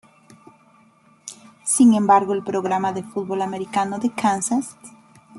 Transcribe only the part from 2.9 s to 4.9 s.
de fútbol americano de Kansas